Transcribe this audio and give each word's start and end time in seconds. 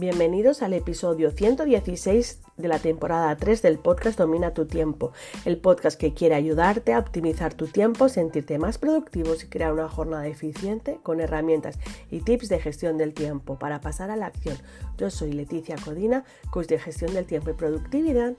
Bienvenidos 0.00 0.62
al 0.62 0.72
episodio 0.72 1.30
116 1.30 2.40
de 2.56 2.68
la 2.68 2.78
temporada 2.78 3.36
3 3.36 3.60
del 3.60 3.78
podcast 3.78 4.18
Domina 4.18 4.54
tu 4.54 4.64
tiempo, 4.64 5.12
el 5.44 5.58
podcast 5.58 6.00
que 6.00 6.14
quiere 6.14 6.34
ayudarte 6.36 6.94
a 6.94 6.98
optimizar 6.98 7.52
tu 7.52 7.66
tiempo, 7.66 8.08
sentirte 8.08 8.58
más 8.58 8.78
productivos 8.78 9.44
y 9.44 9.48
crear 9.48 9.74
una 9.74 9.90
jornada 9.90 10.26
eficiente 10.26 11.00
con 11.02 11.20
herramientas 11.20 11.78
y 12.10 12.20
tips 12.20 12.48
de 12.48 12.60
gestión 12.60 12.96
del 12.96 13.12
tiempo 13.12 13.58
para 13.58 13.82
pasar 13.82 14.10
a 14.10 14.16
la 14.16 14.24
acción. 14.24 14.56
Yo 14.96 15.10
soy 15.10 15.34
Leticia 15.34 15.76
Codina, 15.76 16.24
coach 16.50 16.68
de 16.68 16.78
gestión 16.78 17.12
del 17.12 17.26
tiempo 17.26 17.50
y 17.50 17.52
productividad, 17.52 18.32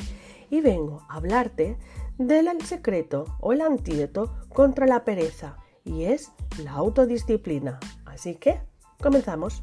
y 0.50 0.61
vengo 0.61 1.04
a 1.09 1.18
hablarte 1.18 1.78
del 2.18 2.50
secreto 2.65 3.37
o 3.39 3.54
el 3.54 3.61
antídoto 3.61 4.33
contra 4.50 4.87
la 4.87 5.05
pereza, 5.05 5.57
y 5.86 6.05
es 6.05 6.32
la 6.64 6.71
autodisciplina. 6.71 7.79
Así 8.05 8.33
que, 8.33 8.61
comenzamos. 9.00 9.61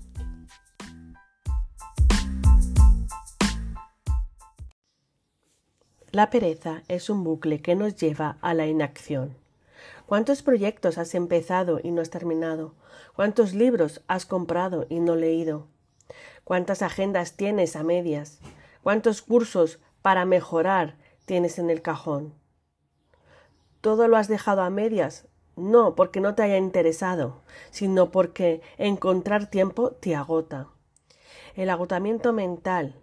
La 6.18 6.30
pereza 6.30 6.82
es 6.88 7.10
un 7.10 7.22
bucle 7.22 7.62
que 7.62 7.76
nos 7.76 7.94
lleva 7.94 8.38
a 8.40 8.52
la 8.52 8.66
inacción. 8.66 9.36
¿Cuántos 10.04 10.42
proyectos 10.42 10.98
has 10.98 11.14
empezado 11.14 11.78
y 11.80 11.92
no 11.92 12.02
has 12.02 12.10
terminado? 12.10 12.74
¿Cuántos 13.14 13.54
libros 13.54 14.02
has 14.08 14.26
comprado 14.26 14.84
y 14.88 14.98
no 14.98 15.14
leído? 15.14 15.68
¿Cuántas 16.42 16.82
agendas 16.82 17.36
tienes 17.36 17.76
a 17.76 17.84
medias? 17.84 18.40
¿Cuántos 18.82 19.22
cursos 19.22 19.78
para 20.02 20.24
mejorar 20.24 20.96
tienes 21.24 21.60
en 21.60 21.70
el 21.70 21.82
cajón? 21.82 22.34
¿Todo 23.80 24.08
lo 24.08 24.16
has 24.16 24.26
dejado 24.26 24.62
a 24.62 24.70
medias? 24.70 25.28
No 25.54 25.94
porque 25.94 26.18
no 26.18 26.34
te 26.34 26.42
haya 26.42 26.56
interesado, 26.56 27.42
sino 27.70 28.10
porque 28.10 28.60
encontrar 28.76 29.50
tiempo 29.50 29.92
te 29.92 30.16
agota. 30.16 30.66
El 31.54 31.70
agotamiento 31.70 32.32
mental 32.32 32.96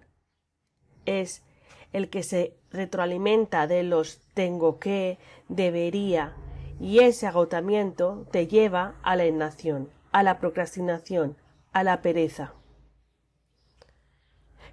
es 1.05 1.45
el 1.93 2.09
que 2.09 2.23
se 2.23 2.57
retroalimenta 2.71 3.67
de 3.67 3.83
los 3.83 4.21
tengo 4.33 4.79
que, 4.79 5.17
debería, 5.47 6.35
y 6.79 6.99
ese 6.99 7.27
agotamiento 7.27 8.27
te 8.31 8.47
lleva 8.47 8.95
a 9.01 9.15
la 9.15 9.25
inacción, 9.25 9.89
a 10.11 10.23
la 10.23 10.39
procrastinación, 10.39 11.37
a 11.71 11.83
la 11.83 12.01
pereza. 12.01 12.53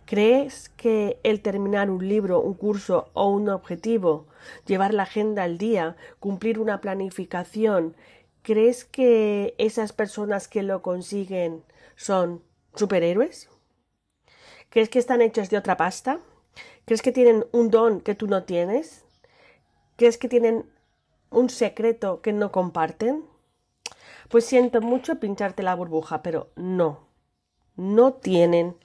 ¿Crees 0.05 0.69
que 0.69 1.21
el 1.23 1.41
terminar 1.43 1.89
un 1.89 2.07
libro, 2.07 2.41
un 2.41 2.55
curso 2.55 3.11
o 3.15 3.29
un 3.29 3.49
objetivo, 3.49 4.27
llevar 4.67 4.93
la 4.93 5.05
agenda 5.05 5.45
al 5.45 5.59
día, 5.59 5.97
cumplir 6.19 6.59
una 6.59 6.81
planificación, 6.81 7.97
crees 8.43 8.85
que 8.85 9.55
esas 9.59 9.93
personas 9.93 10.49
que 10.49 10.63
lo 10.63 10.83
consiguen 10.83 11.63
son 11.97 12.43
superhéroes? 12.75 13.49
¿Crees 14.69 14.89
que 14.89 14.99
están 14.99 15.23
hechos 15.23 15.51
de 15.51 15.59
otra 15.59 15.77
pasta? 15.77 16.21
¿Crees 16.85 17.03
que 17.03 17.13
tienen 17.13 17.47
un 17.53 17.71
don 17.71 18.01
que 18.01 18.15
tú 18.15 18.27
no 18.27 18.45
tienes? 18.45 19.05
¿Crees 19.97 20.19
que 20.19 20.29
tienen 20.29 20.67
un 21.31 21.51
secreto 21.51 22.21
que 22.21 22.33
no 22.33 22.53
comparten? 22.53 23.25
Pues 24.29 24.45
siento 24.45 24.81
mucho 24.81 25.21
pincharte 25.21 25.63
la 25.63 25.75
burbuja, 25.75 26.23
pero 26.23 26.51
no, 26.57 27.07
no 27.77 28.15
tienen 28.15 28.77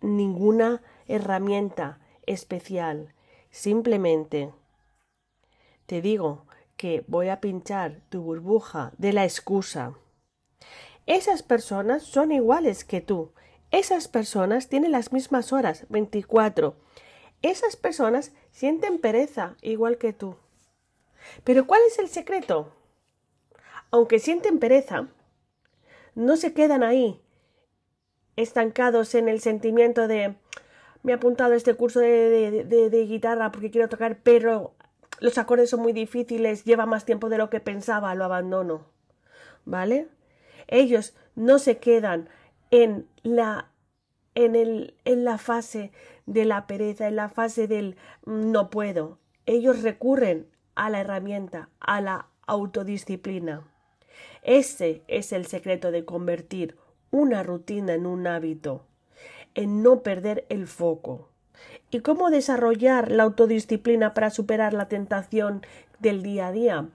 ninguna 0.00 0.82
herramienta 1.08 1.98
especial. 2.26 3.14
Simplemente 3.50 4.52
te 5.86 6.02
digo 6.02 6.46
que 6.76 7.04
voy 7.06 7.28
a 7.28 7.40
pinchar 7.40 8.02
tu 8.10 8.22
burbuja 8.22 8.92
de 8.98 9.12
la 9.12 9.24
excusa. 9.24 9.94
Esas 11.06 11.42
personas 11.42 12.02
son 12.02 12.32
iguales 12.32 12.84
que 12.84 13.00
tú, 13.00 13.32
esas 13.70 14.08
personas 14.08 14.68
tienen 14.68 14.92
las 14.92 15.12
mismas 15.12 15.52
horas, 15.52 15.86
24. 15.88 16.76
Esas 17.42 17.76
personas 17.76 18.32
sienten 18.50 18.98
pereza 18.98 19.56
igual 19.62 19.98
que 19.98 20.12
tú. 20.12 20.36
Pero 21.44 21.66
¿cuál 21.66 21.80
es 21.86 21.98
el 21.98 22.08
secreto? 22.08 22.72
Aunque 23.90 24.18
sienten 24.18 24.58
pereza, 24.58 25.08
no 26.14 26.36
se 26.36 26.54
quedan 26.54 26.82
ahí, 26.82 27.20
estancados 28.36 29.14
en 29.14 29.28
el 29.28 29.40
sentimiento 29.40 30.08
de 30.08 30.36
me 31.02 31.12
he 31.12 31.14
apuntado 31.14 31.52
a 31.52 31.56
este 31.56 31.74
curso 31.74 32.00
de, 32.00 32.64
de, 32.64 33.06
guitarra 33.06 33.52
porque 33.52 33.70
quiero 33.70 33.88
tocar, 33.88 34.18
pero 34.24 34.74
los 35.20 35.38
acordes 35.38 35.70
son 35.70 35.80
muy 35.80 35.92
difíciles, 35.92 36.64
lleva 36.64 36.84
más 36.84 37.04
tiempo 37.04 37.28
de 37.28 37.38
lo 37.38 37.48
que 37.48 37.60
pensaba, 37.60 38.14
lo 38.16 38.24
abandono. 38.24 38.86
¿Vale? 39.64 40.08
Ellos 40.66 41.14
no 41.36 41.60
se 41.60 41.78
quedan 41.78 42.28
en 42.70 43.06
la 43.22 43.70
en, 44.36 44.54
el, 44.54 44.94
en 45.04 45.24
la 45.24 45.38
fase 45.38 45.90
de 46.26 46.44
la 46.44 46.66
pereza, 46.66 47.08
en 47.08 47.16
la 47.16 47.28
fase 47.28 47.66
del 47.66 47.96
no 48.24 48.70
puedo. 48.70 49.18
Ellos 49.46 49.82
recurren 49.82 50.46
a 50.74 50.90
la 50.90 51.00
herramienta, 51.00 51.70
a 51.80 52.00
la 52.00 52.28
autodisciplina. 52.46 53.66
Ese 54.42 55.02
es 55.08 55.32
el 55.32 55.46
secreto 55.46 55.90
de 55.90 56.04
convertir 56.04 56.76
una 57.10 57.42
rutina 57.42 57.94
en 57.94 58.06
un 58.06 58.26
hábito, 58.26 58.84
en 59.54 59.82
no 59.82 60.02
perder 60.02 60.44
el 60.50 60.66
foco. 60.66 61.30
¿Y 61.90 62.00
cómo 62.00 62.30
desarrollar 62.30 63.10
la 63.10 63.22
autodisciplina 63.22 64.12
para 64.12 64.30
superar 64.30 64.74
la 64.74 64.88
tentación 64.88 65.62
del 65.98 66.22
día 66.22 66.48
a 66.48 66.52
día? 66.52 66.88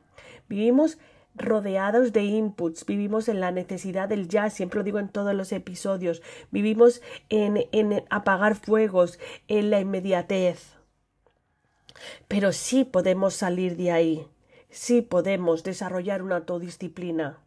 Vivimos 0.47 0.99
rodeados 1.35 2.13
de 2.13 2.23
inputs, 2.23 2.85
vivimos 2.85 3.27
en 3.29 3.39
la 3.39 3.51
necesidad 3.51 4.09
del 4.09 4.27
ya, 4.27 4.49
siempre 4.49 4.79
lo 4.79 4.83
digo 4.83 4.99
en 4.99 5.09
todos 5.09 5.33
los 5.33 5.51
episodios, 5.51 6.21
vivimos 6.51 7.01
en, 7.29 7.67
en 7.71 8.03
apagar 8.09 8.55
fuegos, 8.55 9.19
en 9.47 9.69
la 9.69 9.79
inmediatez. 9.79 10.75
Pero 12.27 12.51
sí 12.51 12.83
podemos 12.83 13.33
salir 13.33 13.77
de 13.77 13.91
ahí, 13.91 14.27
sí 14.69 15.01
podemos 15.01 15.63
desarrollar 15.63 16.21
una 16.21 16.37
autodisciplina. 16.37 17.39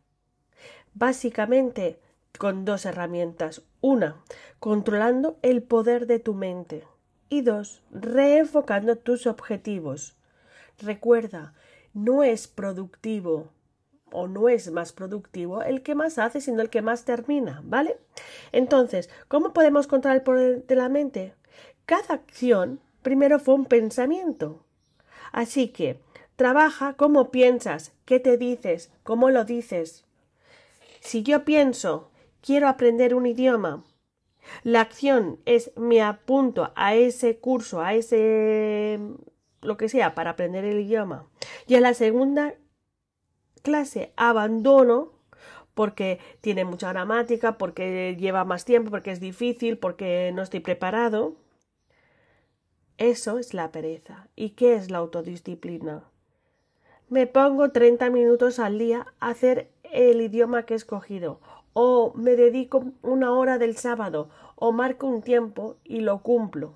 Básicamente 0.95 1.99
con 2.39 2.65
dos 2.65 2.85
herramientas. 2.87 3.63
Una, 3.81 4.17
controlando 4.59 5.39
el 5.43 5.63
poder 5.63 6.07
de 6.07 6.19
tu 6.19 6.35
mente. 6.35 6.85
Y 7.29 7.43
dos, 7.43 7.83
reenfocando 7.91 8.97
tus 8.97 9.27
objetivos. 9.27 10.17
Recuerda, 10.79 11.55
no 11.93 12.23
es 12.23 12.49
productivo 12.49 13.53
o 14.15 14.29
no 14.29 14.49
es 14.49 14.71
más 14.71 14.93
productivo 14.93 15.63
el 15.63 15.83
que 15.83 15.95
más 15.95 16.19
hace, 16.19 16.41
sino 16.41 16.63
el 16.63 16.71
que 16.71 16.83
más 16.83 17.05
termina, 17.05 17.61
¿vale? 17.65 17.99
Entonces, 18.53 19.11
¿cómo 19.29 19.53
podemos 19.53 19.87
controlar 19.87 20.19
el 20.19 20.23
poder 20.23 20.67
de 20.67 20.77
la 20.77 20.89
mente? 20.89 21.35
Cada 21.85 22.15
acción 22.15 22.81
primero 23.03 23.39
fue 23.39 23.55
un 23.55 23.67
pensamiento. 23.67 24.65
Así 25.33 25.69
que, 25.69 26.01
trabaja 26.37 26.95
cómo 26.95 27.31
piensas, 27.31 27.93
qué 28.05 28.21
te 28.21 28.39
dices, 28.39 28.91
cómo 29.03 29.31
lo 29.31 29.45
dices. 29.45 30.05
Si 31.01 31.23
yo 31.23 31.45
pienso, 31.45 32.11
quiero 32.41 32.69
aprender 32.69 33.15
un 33.15 33.27
idioma, 33.27 33.85
la 34.63 34.81
acción 34.81 35.41
es 35.45 35.73
me 35.77 36.03
apunto 36.03 36.73
a 36.77 36.95
ese 36.95 37.39
curso, 37.39 37.81
a 37.81 37.95
ese 37.95 39.01
lo 39.63 39.77
que 39.77 39.89
sea 39.89 40.15
para 40.15 40.31
aprender 40.31 40.65
el 40.65 40.81
idioma. 40.81 41.27
Y 41.67 41.75
a 41.75 41.81
la 41.81 41.95
segunda 41.95 42.55
clase 43.65 44.13
abandono 44.17 45.11
porque 45.75 46.21
tiene 46.41 46.65
mucha 46.65 46.93
gramática, 46.93 47.59
porque 47.59 48.15
lleva 48.17 48.45
más 48.45 48.65
tiempo, 48.65 48.91
porque 48.91 49.11
es 49.11 49.19
difícil, 49.19 49.79
porque 49.79 50.31
no 50.33 50.43
estoy 50.43 50.61
preparado. 50.61 51.35
Eso 52.99 53.41
es 53.41 53.55
la 53.55 53.73
pereza. 53.73 54.29
¿Y 54.37 54.51
qué 54.51 54.77
es 54.77 54.93
la 54.93 54.99
autodisciplina? 54.99 56.05
Me 57.09 57.27
pongo 57.27 57.73
30 57.73 58.09
minutos 58.11 58.61
al 58.61 58.79
día 58.79 59.07
a 59.19 59.31
hacer 59.31 59.71
el 59.83 60.21
idioma 60.21 60.65
que 60.65 60.75
he 60.75 60.77
escogido, 60.77 61.41
o 61.73 62.13
me 62.15 62.37
dedico 62.37 62.85
una 63.03 63.33
hora 63.33 63.59
del 63.59 63.77
sábado, 63.77 64.29
o 64.55 64.71
marco 64.71 65.09
un 65.09 65.23
tiempo 65.23 65.77
y 65.85 66.01
lo 66.01 66.23
cumplo. 66.23 66.75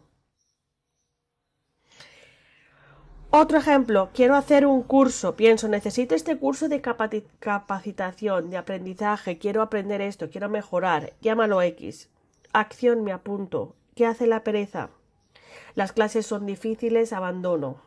Otro 3.31 3.59
ejemplo, 3.59 4.09
quiero 4.15 4.37
hacer 4.37 4.65
un 4.65 4.83
curso, 4.83 5.37
pienso, 5.37 5.69
necesito 5.69 6.15
este 6.15 6.39
curso 6.39 6.71
de 6.71 6.81
capacitación, 6.81 8.49
de 8.49 8.57
aprendizaje, 8.57 9.37
quiero 9.37 9.61
aprender 9.61 10.01
esto, 10.01 10.31
quiero 10.31 10.49
mejorar, 10.49 11.13
llámalo 11.21 11.61
X. 11.61 12.09
Acción, 12.55 13.05
me 13.05 13.13
apunto. 13.13 13.77
¿Qué 13.95 14.07
hace 14.07 14.27
la 14.27 14.45
pereza? 14.45 14.89
Las 15.75 15.93
clases 15.93 16.25
son 16.25 16.47
difíciles, 16.47 17.13
abandono. 17.13 17.83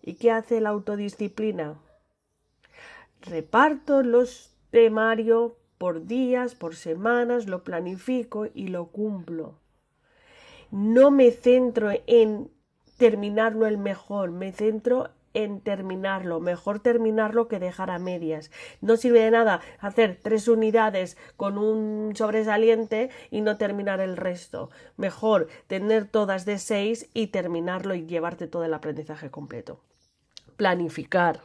¿Y 0.00 0.14
qué 0.14 0.30
hace 0.30 0.62
la 0.62 0.70
autodisciplina? 0.70 1.78
Reparto 3.20 4.02
los 4.02 4.56
temarios 4.70 5.52
por 5.76 6.06
días, 6.06 6.54
por 6.54 6.74
semanas, 6.74 7.46
lo 7.48 7.64
planifico 7.64 8.46
y 8.54 8.68
lo 8.68 8.86
cumplo. 8.86 9.58
No 10.70 11.10
me 11.10 11.32
centro 11.32 11.90
en 12.06 12.50
terminarlo 12.96 13.66
el 13.66 13.78
mejor, 13.78 14.30
me 14.30 14.52
centro 14.52 15.10
en 15.34 15.60
terminarlo. 15.60 16.40
Mejor 16.40 16.80
terminarlo 16.80 17.48
que 17.48 17.58
dejar 17.58 17.90
a 17.90 17.98
medias. 17.98 18.50
No 18.80 18.96
sirve 18.96 19.20
de 19.20 19.30
nada 19.30 19.60
hacer 19.78 20.18
tres 20.22 20.48
unidades 20.48 21.16
con 21.36 21.58
un 21.58 22.14
sobresaliente 22.14 23.10
y 23.30 23.40
no 23.40 23.56
terminar 23.56 24.00
el 24.00 24.16
resto. 24.16 24.70
Mejor 24.96 25.48
tener 25.66 26.06
todas 26.06 26.44
de 26.44 26.58
seis 26.58 27.08
y 27.14 27.28
terminarlo 27.28 27.94
y 27.94 28.06
llevarte 28.06 28.46
todo 28.46 28.64
el 28.64 28.74
aprendizaje 28.74 29.30
completo. 29.30 29.80
Planificar. 30.56 31.40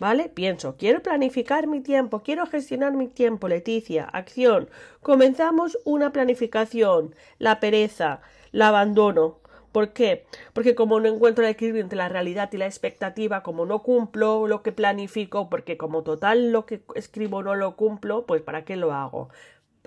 ¿Vale? 0.00 0.28
Pienso, 0.28 0.76
quiero 0.76 1.02
planificar 1.02 1.66
mi 1.66 1.80
tiempo, 1.80 2.22
quiero 2.22 2.46
gestionar 2.46 2.92
mi 2.92 3.08
tiempo, 3.08 3.48
Leticia, 3.48 4.04
acción. 4.04 4.70
Comenzamos 5.02 5.76
una 5.84 6.12
planificación, 6.12 7.16
la 7.38 7.58
pereza, 7.58 8.20
la 8.52 8.68
abandono. 8.68 9.40
¿Por 9.72 9.92
qué? 9.92 10.24
Porque 10.54 10.74
como 10.74 10.98
no 10.98 11.08
encuentro 11.08 11.44
el 11.44 11.50
equilibrio 11.50 11.82
entre 11.82 11.98
la 11.98 12.08
realidad 12.08 12.50
y 12.52 12.56
la 12.56 12.66
expectativa, 12.66 13.42
como 13.42 13.66
no 13.66 13.82
cumplo 13.82 14.46
lo 14.46 14.62
que 14.62 14.72
planifico, 14.72 15.50
porque 15.50 15.76
como 15.76 16.02
total 16.02 16.52
lo 16.52 16.64
que 16.64 16.82
escribo 16.94 17.42
no 17.42 17.54
lo 17.54 17.76
cumplo, 17.76 18.24
pues 18.24 18.42
¿para 18.42 18.64
qué 18.64 18.76
lo 18.76 18.92
hago? 18.92 19.28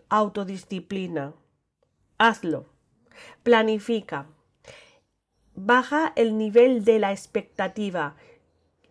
Autodisciplina. 0.10 1.34
Hazlo. 2.20 2.66
Planifica. 3.44 4.28
Baja 5.56 6.14
el 6.16 6.38
nivel 6.38 6.86
de 6.86 7.00
la 7.00 7.12
expectativa. 7.12 8.16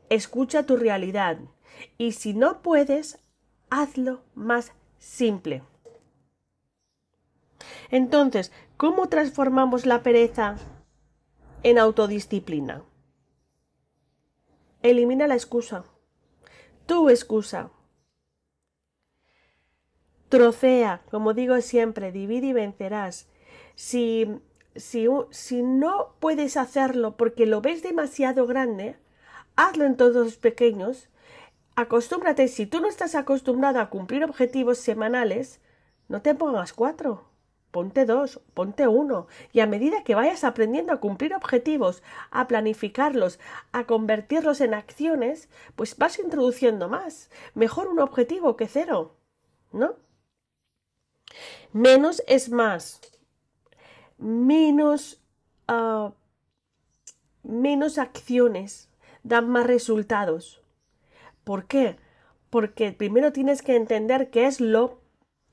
Escucha 0.08 0.66
tu 0.66 0.76
realidad. 0.76 1.38
Y 1.98 2.12
si 2.12 2.34
no 2.34 2.62
puedes, 2.62 3.20
hazlo 3.70 4.22
más 4.34 4.72
simple. 4.98 5.62
Entonces, 7.90 8.52
¿cómo 8.76 9.08
transformamos 9.08 9.86
la 9.86 10.02
pereza 10.02 10.56
en 11.62 11.78
autodisciplina? 11.78 12.82
Elimina 14.82 15.26
la 15.26 15.34
excusa. 15.34 15.84
Tu 16.86 17.10
excusa. 17.10 17.70
Trocea, 20.28 21.02
como 21.10 21.34
digo 21.34 21.60
siempre, 21.60 22.12
divide 22.12 22.48
y 22.48 22.52
vencerás. 22.52 23.28
Si, 23.74 24.40
si, 24.74 25.06
si 25.30 25.62
no 25.62 26.14
puedes 26.20 26.56
hacerlo 26.56 27.16
porque 27.16 27.46
lo 27.46 27.60
ves 27.60 27.82
demasiado 27.82 28.46
grande, 28.46 28.96
hazlo 29.56 29.84
en 29.84 29.96
todos 29.96 30.36
pequeños. 30.36 31.08
Acostúmbrate, 31.74 32.48
si 32.48 32.66
tú 32.66 32.80
no 32.80 32.88
estás 32.88 33.14
acostumbrado 33.14 33.80
a 33.80 33.90
cumplir 33.90 34.24
objetivos 34.24 34.78
semanales, 34.78 35.60
no 36.08 36.22
te 36.22 36.34
pongas 36.34 36.72
cuatro 36.72 37.30
ponte 37.70 38.05
dos, 38.05 38.40
ponte 38.55 38.88
uno, 38.88 39.26
y 39.52 39.61
a 39.61 39.67
medida 39.67 40.05
que 40.05 40.14
vayas 40.14 40.44
aprendiendo 40.44 40.93
a 40.93 41.00
cumplir 41.00 41.34
objetivos, 41.34 42.02
a 42.31 42.49
planificarlos, 42.49 43.38
a 43.72 43.84
convertirlos 43.84 44.61
en 44.61 44.75
acciones, 44.75 45.49
pues 45.76 45.96
vas 45.96 46.19
introduciendo 46.19 46.88
más. 46.88 47.31
Mejor 47.55 47.88
un 47.88 48.00
objetivo 48.00 48.56
que 48.56 48.67
cero, 48.67 49.17
¿no? 49.72 49.94
Menos 51.72 52.22
es 52.26 52.50
más. 52.50 53.00
Menos, 54.19 55.22
uh, 55.69 56.11
menos 57.43 57.99
acciones 57.99 58.90
dan 59.22 59.49
más 59.49 59.67
resultados. 59.67 60.62
¿Por 61.44 61.67
qué? 61.67 61.96
Porque 62.50 62.93
primero 62.93 63.32
tienes 63.32 63.62
que 63.62 63.76
entender 63.76 64.31
qué 64.31 64.46
es 64.46 64.61
lo 64.61 65.00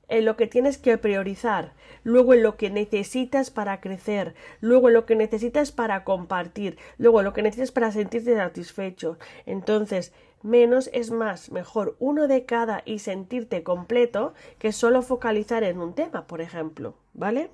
en 0.08 0.24
lo 0.24 0.36
que 0.36 0.46
tienes 0.46 0.78
que 0.78 0.98
priorizar, 0.98 1.72
luego 2.02 2.34
en 2.34 2.42
lo 2.42 2.56
que 2.56 2.70
necesitas 2.70 3.50
para 3.50 3.80
crecer, 3.80 4.34
luego 4.60 4.88
en 4.88 4.94
lo 4.94 5.06
que 5.06 5.16
necesitas 5.16 5.72
para 5.72 6.04
compartir, 6.04 6.78
luego 6.96 7.20
en 7.20 7.26
lo 7.26 7.32
que 7.32 7.42
necesitas 7.42 7.72
para 7.72 7.92
sentirte 7.92 8.34
satisfecho. 8.34 9.18
Entonces, 9.46 10.12
menos 10.42 10.90
es 10.92 11.10
más, 11.10 11.50
mejor 11.50 11.96
uno 11.98 12.28
de 12.28 12.44
cada 12.44 12.82
y 12.84 13.00
sentirte 13.00 13.62
completo 13.62 14.34
que 14.58 14.72
solo 14.72 15.02
focalizar 15.02 15.64
en 15.64 15.78
un 15.78 15.94
tema, 15.94 16.26
por 16.26 16.40
ejemplo, 16.40 16.94
¿vale? 17.12 17.50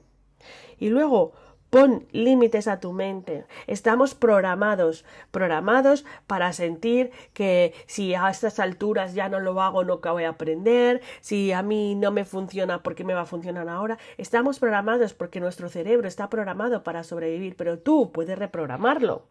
Y 0.78 0.88
luego, 0.88 1.32
Pon 1.74 2.06
límites 2.12 2.68
a 2.68 2.78
tu 2.78 2.92
mente. 2.92 3.46
Estamos 3.66 4.14
programados, 4.14 5.04
programados 5.32 6.04
para 6.28 6.52
sentir 6.52 7.10
que 7.32 7.74
si 7.88 8.14
a 8.14 8.30
estas 8.30 8.60
alturas 8.60 9.14
ya 9.14 9.28
no 9.28 9.40
lo 9.40 9.60
hago, 9.60 9.82
no 9.82 9.98
voy 9.98 10.22
a 10.22 10.28
aprender, 10.28 11.02
si 11.20 11.50
a 11.50 11.64
mí 11.64 11.96
no 11.96 12.12
me 12.12 12.24
funciona, 12.24 12.84
¿por 12.84 12.94
qué 12.94 13.02
me 13.02 13.12
va 13.12 13.22
a 13.22 13.26
funcionar 13.26 13.68
ahora? 13.68 13.98
Estamos 14.18 14.60
programados 14.60 15.14
porque 15.14 15.40
nuestro 15.40 15.68
cerebro 15.68 16.06
está 16.06 16.28
programado 16.28 16.84
para 16.84 17.02
sobrevivir, 17.02 17.56
pero 17.56 17.80
tú 17.80 18.12
puedes 18.12 18.38
reprogramarlo. 18.38 19.26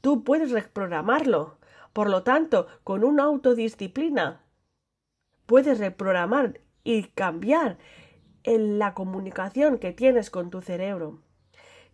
Tú 0.00 0.24
puedes 0.24 0.52
reprogramarlo. 0.52 1.58
Por 1.92 2.08
lo 2.08 2.22
tanto, 2.22 2.68
con 2.84 3.04
una 3.04 3.24
autodisciplina, 3.24 4.40
puedes 5.44 5.78
reprogramar 5.78 6.58
y 6.84 7.02
cambiar 7.08 7.76
en 8.44 8.78
la 8.78 8.94
comunicación 8.94 9.76
que 9.76 9.92
tienes 9.92 10.30
con 10.30 10.48
tu 10.48 10.62
cerebro. 10.62 11.20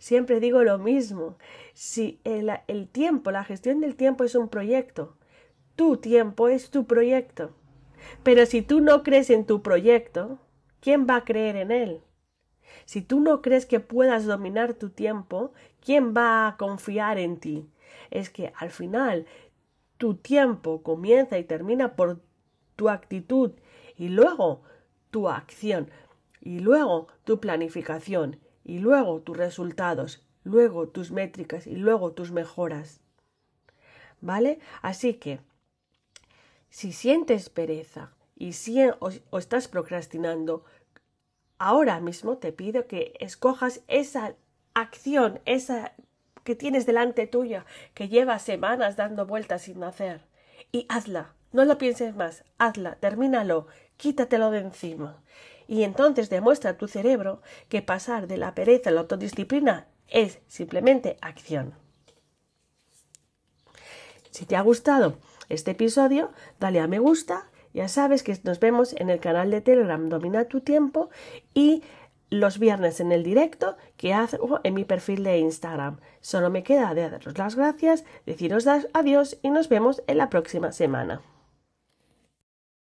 Siempre 0.02 0.40
digo 0.40 0.64
lo 0.64 0.78
mismo. 0.78 1.38
Si 1.74 2.20
el, 2.24 2.88
tiempo, 2.88 3.30
la 3.30 3.44
gestión 3.44 3.78
del 3.78 3.94
tiempo 3.94 4.24
es 4.24 4.34
un 4.34 4.48
proyecto, 4.48 5.16
tu 5.76 5.98
tiempo 5.98 6.48
es 6.48 6.72
tu 6.72 6.88
proyecto. 6.88 7.52
Pero 8.24 8.44
si 8.46 8.62
tú 8.62 8.80
no 8.80 9.04
crees 9.04 9.30
en 9.30 9.46
tu 9.46 9.62
proyecto, 9.62 10.40
¿quién 10.80 11.06
va 11.08 11.18
a 11.18 11.24
creer 11.24 11.54
en 11.54 11.70
él? 11.70 12.00
Si 12.84 13.00
tú 13.00 13.20
no 13.20 13.42
crees 13.42 13.64
que 13.64 13.78
puedas 13.78 14.26
dominar 14.26 14.74
tu 14.74 14.90
tiempo, 14.90 15.52
¿quién 15.80 16.14
va 16.16 16.48
a 16.48 16.56
confiar 16.56 17.16
en 17.18 17.38
ti? 17.38 17.70
Es 18.10 18.28
que 18.28 18.52
al 18.56 18.70
final 18.70 19.24
tu 19.98 20.16
tiempo 20.16 20.82
comienza 20.82 21.38
y 21.38 21.44
termina 21.44 21.94
por 21.94 22.18
tu 22.74 22.88
actitud 22.88 23.52
y 23.96 24.08
luego 24.08 24.62
tu 25.12 25.28
acción 25.28 25.92
y 26.40 26.58
luego 26.58 27.06
tu 27.22 27.38
planificación 27.38 28.41
y 28.64 28.78
luego 28.78 29.20
tus 29.20 29.36
resultados, 29.36 30.24
luego 30.44 30.88
tus 30.88 31.10
métricas 31.10 31.66
y 31.66 31.76
luego 31.76 32.12
tus 32.12 32.30
mejoras. 32.30 33.00
¿Vale? 34.20 34.60
Así 34.82 35.14
que, 35.14 35.40
si 36.70 36.92
sientes 36.92 37.50
pereza 37.50 38.12
y 38.36 38.52
si 38.52 38.78
o, 38.82 39.38
estás 39.38 39.68
procrastinando, 39.68 40.64
ahora 41.58 42.00
mismo 42.00 42.38
te 42.38 42.52
pido 42.52 42.86
que 42.86 43.14
escojas 43.20 43.82
esa 43.88 44.34
acción, 44.74 45.40
esa 45.44 45.92
que 46.44 46.54
tienes 46.56 46.86
delante 46.86 47.26
tuya, 47.26 47.66
que 47.94 48.08
llevas 48.08 48.42
semanas 48.42 48.96
dando 48.96 49.26
vueltas 49.26 49.62
sin 49.62 49.82
hacer, 49.84 50.22
y 50.72 50.86
hazla. 50.88 51.34
No 51.52 51.64
lo 51.64 51.78
pienses 51.78 52.16
más, 52.16 52.44
hazla, 52.58 52.96
termínalo, 52.96 53.66
quítatelo 53.96 54.50
de 54.50 54.60
encima 54.60 55.22
y 55.68 55.82
entonces 55.84 56.30
demuestra 56.30 56.70
a 56.70 56.76
tu 56.76 56.88
cerebro 56.88 57.42
que 57.68 57.82
pasar 57.82 58.26
de 58.26 58.36
la 58.36 58.54
pereza 58.54 58.90
a 58.90 58.92
la 58.92 59.00
autodisciplina 59.00 59.86
es 60.08 60.40
simplemente 60.46 61.16
acción. 61.20 61.74
Si 64.30 64.46
te 64.46 64.56
ha 64.56 64.62
gustado 64.62 65.18
este 65.48 65.72
episodio, 65.72 66.30
dale 66.58 66.80
a 66.80 66.86
me 66.86 66.98
gusta. 66.98 67.50
Ya 67.74 67.88
sabes 67.88 68.22
que 68.22 68.38
nos 68.44 68.60
vemos 68.60 68.94
en 68.98 69.10
el 69.10 69.20
canal 69.20 69.50
de 69.50 69.60
Telegram 69.60 70.08
Domina 70.08 70.44
tu 70.44 70.60
tiempo 70.60 71.10
y 71.54 71.82
los 72.30 72.58
viernes 72.58 73.00
en 73.00 73.12
el 73.12 73.22
directo 73.22 73.76
que 73.96 74.14
hago 74.14 74.60
en 74.64 74.74
mi 74.74 74.84
perfil 74.84 75.22
de 75.22 75.38
Instagram. 75.38 76.00
Solo 76.20 76.48
me 76.50 76.62
queda 76.62 76.94
de 76.94 77.10
daros 77.10 77.36
las 77.36 77.56
gracias, 77.56 78.04
deciros 78.24 78.66
adiós 78.66 79.38
y 79.42 79.50
nos 79.50 79.68
vemos 79.68 80.02
en 80.06 80.18
la 80.18 80.30
próxima 80.30 80.72
semana. 80.72 81.20